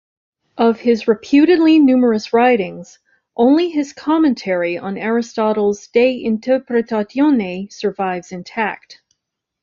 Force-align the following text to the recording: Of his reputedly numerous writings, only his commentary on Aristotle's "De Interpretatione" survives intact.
Of 0.57 0.79
his 0.79 1.07
reputedly 1.07 1.77
numerous 1.77 2.33
writings, 2.33 2.97
only 3.37 3.69
his 3.69 3.93
commentary 3.93 4.75
on 4.79 4.97
Aristotle's 4.97 5.85
"De 5.89 6.25
Interpretatione" 6.25 7.71
survives 7.71 8.31
intact. 8.31 8.99